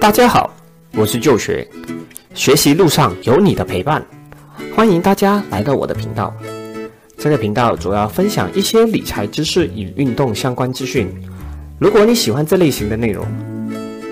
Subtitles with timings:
[0.00, 0.50] 大家好，
[0.94, 1.68] 我是旧学，
[2.32, 4.02] 学习路上有你的陪伴，
[4.74, 6.34] 欢迎大家来到我的频道。
[7.18, 11.06] 这个频道主要分享一些理财知识与运动相关资讯。
[11.78, 13.26] 如果你喜欢这类型的内容，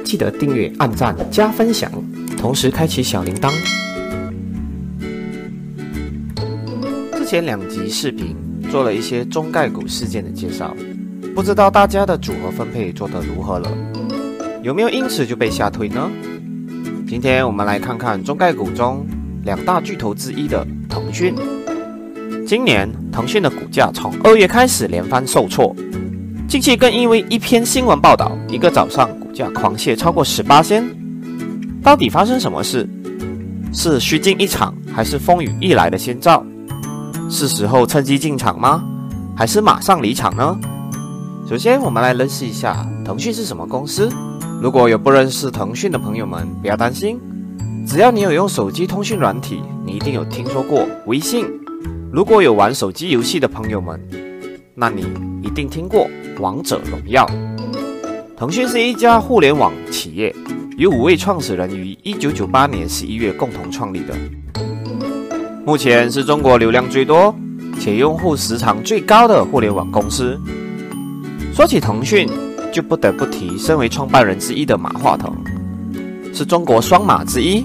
[0.04, 1.90] 记得订阅、按赞、加分享，
[2.36, 3.50] 同时开启小铃铛。
[7.16, 8.36] 之前两集视频
[8.70, 10.76] 做了一些中概股事件的介绍，
[11.34, 13.72] 不知道大家的组合分配做得如何了？
[14.61, 16.11] 有没有因此就被吓退呢？
[17.07, 19.07] 今天我们来看看中概股中
[19.45, 21.35] 两大巨头之一的腾讯。
[22.47, 25.75] 今年腾讯的股价从二月开始连番受挫，
[26.49, 30.85] 近期更因为一篇新闻报道，一个早上股价狂泻超过十八仙。
[31.83, 32.88] 到底发生什么事？
[33.73, 36.45] 是虚惊一场，还是风雨欲来的先兆？
[37.30, 38.83] 是时候趁机进场吗？
[39.37, 40.59] 还是马上离场呢？
[41.49, 44.11] 首先，我们来认识一下腾讯是什么公司。
[44.61, 47.21] 如果有不认识腾讯的朋友们，不要担心，
[47.87, 51.46] 只要你有用手机通讯软体，你一定有听说过微信。
[52.13, 54.01] 如果有玩手机游戏的朋友们，
[54.74, 55.07] 那你
[55.43, 56.09] 一定听过
[56.41, 57.24] 王者荣耀。
[58.37, 60.35] 腾讯是一家互联网企业，
[60.77, 64.14] 由五位创始人于一九九八年十一月共同创立的，
[65.64, 67.32] 目前是中国流量最多
[67.78, 70.36] 且用户时长最高的互联网公司。
[71.54, 72.28] 说起腾讯，
[72.72, 75.33] 就不得不提身为创办人之一的马化腾，
[76.33, 77.64] 是中国双马之一。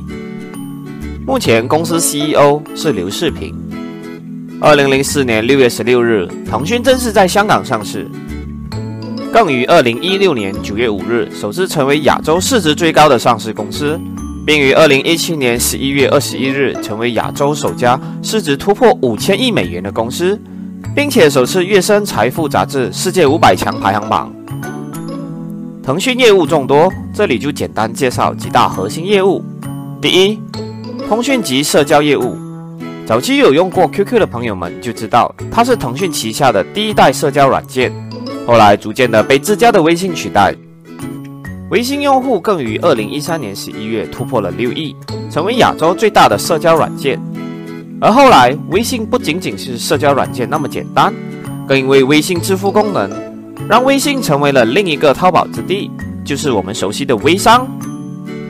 [1.25, 3.55] 目前公司 CEO 是刘世平。
[4.59, 8.09] 二零零四年六月十六日，腾讯正式在香港上市，
[9.31, 13.99] 更于二零一六年九月五日首次成为亚洲市值最高的上市公司，
[14.45, 20.39] 并于二零一七年十一月二十一日成为亚洲首家市值突破五千亿美元的公司，
[20.95, 24.33] 并且首次跃升财富杂志世界五百强排行榜。
[25.83, 29.43] 腾讯业务众多，这里就简单介绍几大核心业务。
[30.01, 30.39] 第一，
[31.09, 32.37] 通讯及社交业务。
[33.05, 37.91] 早期有用过 QQ 的朋友们就知道，它是腾讯旗下的第一代社交软件，
[38.47, 40.55] 后来逐渐的被自家的微信取代。
[41.69, 44.95] 微信用户更于二零一三年十一月突破了六亿，
[45.29, 47.19] 成为亚洲最大的社交软件。
[47.99, 51.13] 而后来，微信不仅仅是社交软件那么简单，
[51.67, 53.32] 更因为微信支付功能。
[53.69, 55.89] 让微信成为了另一个淘宝之地，
[56.23, 57.65] 就是我们熟悉的微商。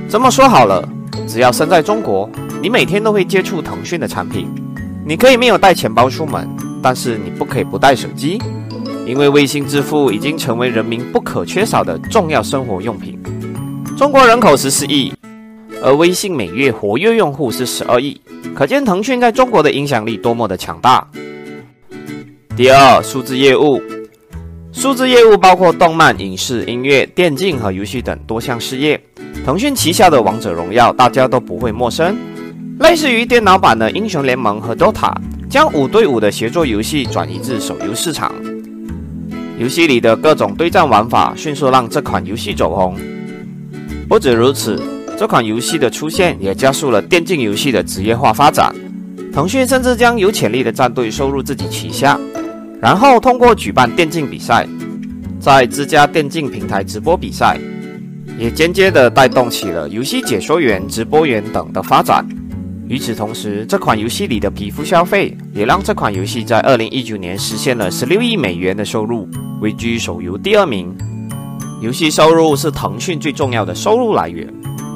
[0.09, 0.87] 这么说好了，
[1.27, 2.27] 只要身在中国，
[2.61, 4.47] 你每天都会接触腾讯的产品。
[5.05, 6.49] 你可以没有带钱包出门，
[6.81, 8.41] 但是你不可以不带手机，
[9.05, 13.21] 因为微信支付已经成为人民不可缺少的重要生活用品。
[13.95, 15.13] 中国人口十四亿，
[15.83, 18.19] 而微信每月活跃用户是十二亿，
[18.55, 21.07] 可见腾讯在中国的影响力多么的强大。
[22.55, 23.79] 第二，数字业务。
[24.73, 28.99] 数字业务包括动漫、影视、音乐、电竞和游戏等多项事业。
[29.45, 32.17] 腾讯旗下的《王者荣耀》大家都不会陌生，
[32.79, 35.13] 类似于电脑版的《英雄联盟》和 DOTA，
[35.47, 38.33] 将五对五的协作游戏转移至手游市场。
[39.59, 42.97] 游戏里的各种对战玩法迅速让这款游戏走红。
[44.09, 44.81] 不止如此，
[45.17, 48.73] 这款游戏的出现也加速了电竞游戏的职业化发展。
[49.31, 52.19] 腾讯甚至将有潜力的战队收入自己旗下。
[52.83, 54.67] 然后通过举办电竞比赛，
[55.39, 57.57] 在自家电竞平台直播比赛，
[58.37, 62.27] 也间接的带动起了游戏解说员、直播员等的发展。
[62.89, 69.29] 与此同时，这款游戏里的皮肤消费也让这款游戏在二零一九年实现了十六亿美元的收入，
[69.61, 70.93] 位居手游第二名。
[71.81, 74.45] 游戏收入是腾讯最重要的收入来源，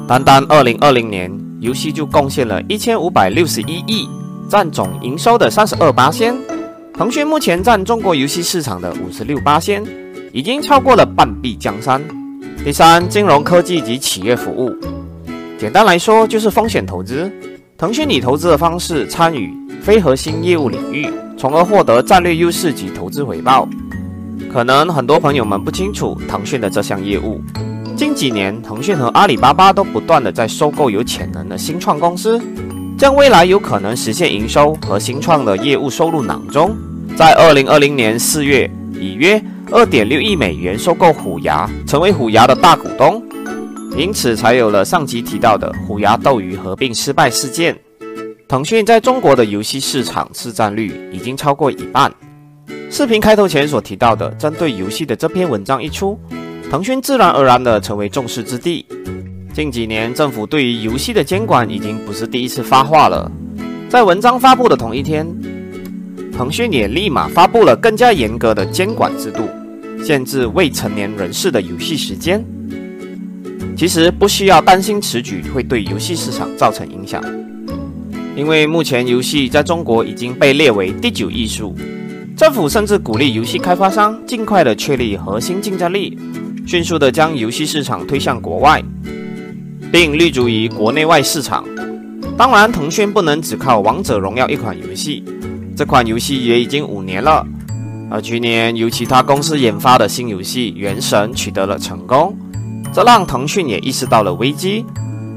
[0.06, 4.06] 单单二零二零年，游戏就贡献了一千五百六十一亿，
[4.46, 6.36] 占总营收的三十二八仙。
[6.98, 9.80] 腾讯目前占中国游戏市场的五十六八仙，
[10.32, 12.02] 已经超过了半壁江山。
[12.64, 14.76] 第三，金融科技及企业服务，
[15.56, 17.30] 简单来说就是风险投资。
[17.76, 23.68] 腾讯以投资的方式参与非核心业务领域，从而获得战略优势及投资回报。
[24.52, 27.40] 可能很多朋友们不清楚腾讯的这项业务。
[27.96, 32.42] 近几年，腾讯和阿里巴巴都不断的在收购有潜能的新创公司，
[32.98, 36.76] 将未来有可能实现营收和新创的业务收入囊中。
[37.18, 39.42] 在二零二零年四月，以约
[39.72, 43.20] 二点六亿美元收购虎牙，成为虎牙的大股东，
[43.96, 47.76] 因此才有了上集提到的虎牙斗鱼合并失败事件。
[48.46, 52.08] 腾讯在中国的游戏市场市占率已经超过一半。
[52.88, 56.16] 视频开头前所提到的针对游戏的这篇文章一出，
[56.70, 58.86] 腾讯自然而然的成为众矢之的。
[59.52, 63.28] 近几年，政府对于游戏的监管已经不是第一次发话了。
[63.88, 65.26] 在文章发布的同一天。
[66.38, 69.42] 腾讯也立马发布了更加严格的监管制度，
[70.04, 72.44] 限制未成年人士的游戏时间。
[73.76, 77.20] 其实不需要担心此举会对游戏市场造成影响，
[78.36, 81.74] 因为目前游戏在中国已经被列为第九艺术。
[82.36, 86.16] 政府甚至鼓励游戏开发商尽快的确立核心竞争力，
[86.64, 88.80] 迅速的将游戏市场推向国外，
[89.90, 91.64] 并立足于国内外市场。
[92.36, 95.24] 当然，腾讯不能只靠《王者荣耀》一款游戏，
[95.78, 97.46] 这款游戏也已经五年了。
[98.10, 102.36] 而去年由其他公司研发的新游戏《原神》取得了成功，
[102.92, 104.84] 这让腾讯也意识到了危机。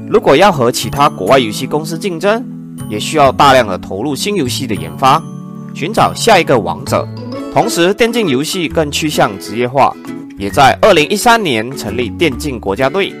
[0.08, 2.44] 如果要和其他国外游戏公司竞争，
[2.88, 5.22] 也需要大量的投入新游戏的研发。
[5.74, 7.06] 寻找下一个王者，
[7.54, 9.94] 同时电竞游戏更趋向职业化，
[10.36, 13.14] 也在二零一三年成立电竞国家队。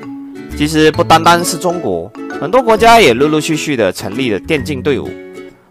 [0.56, 2.10] 其实不单单是中国，
[2.40, 5.08] 很多国家也陆陆续续的成立了电竞队伍，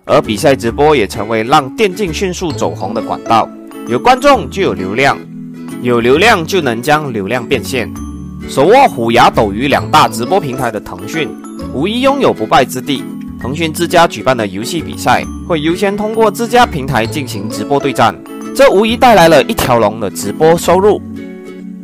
[0.06, 3.48] 而比赛直播也成为让电竞迅速走红的管道。
[3.88, 5.18] 有观众就有流量，
[5.82, 7.92] 有流量就能将流量变现。
[8.50, 11.30] 手握虎牙、斗鱼两大直播平台的腾讯，
[11.74, 13.04] 无疑拥有不败之地。
[13.40, 18.16] 腾讯自家举办的游戏比赛会优先通过自家平台进行直播对战，
[18.56, 21.02] 这无疑带来了一条龙的直播收入。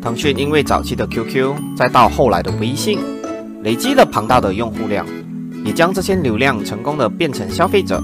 [0.02, 3.00] 腾讯因为早期的 QQ，再到后来的微信，
[3.64, 5.06] 累积了庞大的用户量，
[5.68, 8.02] 也将这些流量成功的变成消费者，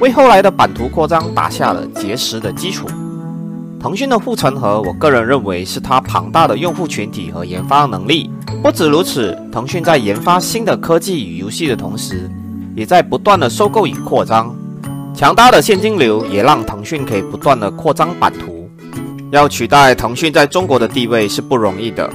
[0.00, 2.86] 为后来的版图扩张打下了结实的基础。
[3.78, 8.30] 腾讯的护城河，我个人认为是它庞大的用户群体和研发能力。
[8.62, 12.30] 不止如此，腾讯在研发新的科技与游戏的同时，
[12.74, 14.54] 也在不断的收购与扩张，
[15.14, 18.70] 强大的现金流也让腾讯可以不断的扩张版图。
[19.32, 22.10] 要取代腾讯在中国的地位是不容易的，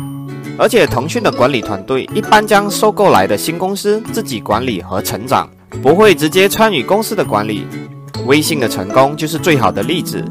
[0.57, 5.49] 而且腾讯的管理团队一般将收购来的新公司自己管理和成长，
[5.81, 7.65] 不会直接参与公司的管理。
[8.25, 10.23] 微信的成功就是最好的例子，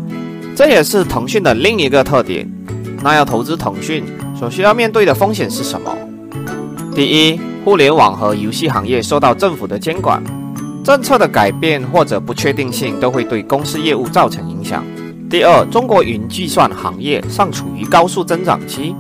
[0.55, 2.50] 这也是腾讯的另一个特点。
[3.02, 4.05] 那要投资腾讯
[4.38, 5.96] 所需要面对的风险是什么？
[6.94, 7.40] 第一。
[7.67, 10.23] 互联网和游戏行业受到政府的监管，
[10.84, 14.84] 政策的改变或者不确定性都会对公司业务造成影响。
[15.28, 18.94] 第二，中国云计算行业尚处于高速增长期，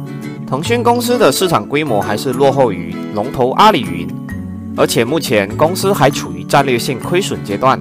[0.46, 4.06] 腾讯公司的市场规模还是落后于龙头阿里云，
[4.76, 7.80] 而且目前公司还处于战略性亏损阶段。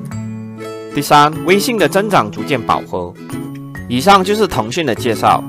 [0.95, 3.13] 第三，微信的增长逐渐饱和。
[3.87, 5.43] 以上就是腾讯的介绍，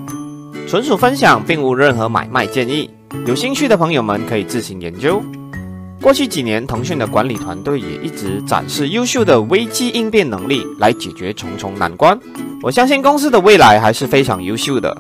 [0.69, 2.91] 纯属分享，并无任何买卖建议。
[3.27, 5.23] 有兴趣的朋友们可以自行研究。
[6.03, 12.19] 过去几年，腾讯的管理团队也一直展示优秀的危机应变能力，来解决重重难关。
[12.63, 14.95] 我相信公司的未来还是非常优秀的。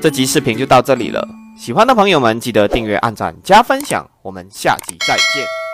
[0.00, 1.28] 这集视频就到这里了，
[1.58, 4.08] 喜欢的朋友们记得订阅、按赞、加分享。
[4.22, 5.67] 我们下集再见。